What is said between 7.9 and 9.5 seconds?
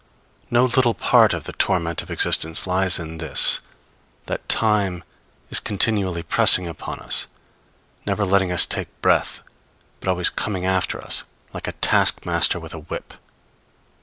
never letting us take breath,